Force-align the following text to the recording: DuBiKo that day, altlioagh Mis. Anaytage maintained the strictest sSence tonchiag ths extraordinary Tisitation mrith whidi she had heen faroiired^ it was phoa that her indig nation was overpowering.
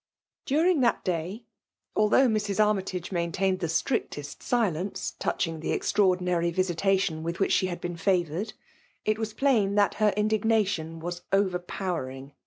DuBiKo 0.47 0.81
that 0.81 1.03
day, 1.03 1.43
altlioagh 1.95 2.31
Mis. 2.31 2.47
Anaytage 2.59 3.11
maintained 3.11 3.59
the 3.59 3.69
strictest 3.69 4.39
sSence 4.39 5.15
tonchiag 5.19 5.61
ths 5.61 5.69
extraordinary 5.69 6.51
Tisitation 6.51 7.21
mrith 7.21 7.35
whidi 7.37 7.51
she 7.51 7.67
had 7.67 7.83
heen 7.83 7.99
faroiired^ 7.99 8.53
it 9.05 9.19
was 9.19 9.31
phoa 9.31 9.75
that 9.75 9.93
her 10.01 10.11
indig 10.17 10.43
nation 10.43 10.99
was 10.99 11.21
overpowering. 11.31 12.33